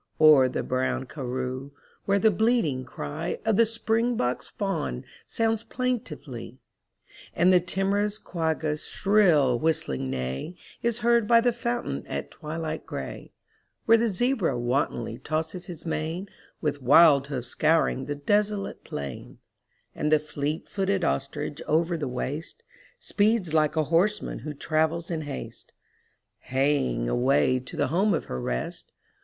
0*er 0.19 0.49
the 0.49 0.63
brown 0.63 1.05
karroo, 1.05 1.69
where 2.05 2.17
the 2.17 2.31
bleating 2.31 2.83
cry 2.83 3.37
Of 3.45 3.55
the 3.55 3.67
springbok's 3.67 4.49
fawn 4.49 5.05
sounds 5.27 5.61
plaintively; 5.63 6.57
And 7.35 7.53
the 7.53 7.59
timorous 7.59 8.17
quagga's 8.17 8.83
shrill 8.83 9.59
whistling 9.59 10.09
neigh 10.09 10.55
Is 10.81 11.01
heard 11.05 11.27
by 11.27 11.39
the 11.39 11.53
fountain 11.53 12.03
at 12.07 12.31
twilight 12.31 12.87
gray; 12.87 13.31
Where 13.85 13.99
the 13.99 14.07
zebra 14.07 14.57
wantonly 14.57 15.19
tosses 15.19 15.67
his 15.67 15.85
mane, 15.85 16.27
With 16.61 16.81
wild 16.81 17.27
hoof 17.27 17.45
scouring 17.45 18.05
the 18.05 18.15
desolate 18.15 18.83
plain; 18.83 19.37
And 19.93 20.11
the 20.11 20.17
fleet 20.17 20.67
footed 20.67 21.03
ostrich 21.03 21.61
over 21.67 21.95
the 21.95 22.07
waste 22.07 22.63
Speeds 22.99 23.53
like 23.53 23.75
a 23.75 23.83
horseman 23.83 24.39
who 24.39 24.55
travels 24.55 25.11
in 25.11 25.21
haste. 25.21 25.73
Hieing 26.47 27.07
away 27.07 27.59
to 27.59 27.77
the 27.77 27.89
home 27.89 28.15
of 28.15 28.25
her 28.25 28.41
rest. 28.41 28.91